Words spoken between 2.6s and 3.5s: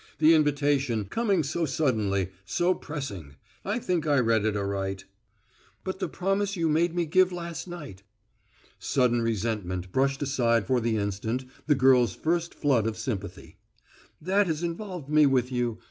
pressing